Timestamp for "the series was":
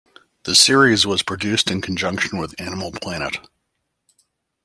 0.45-1.21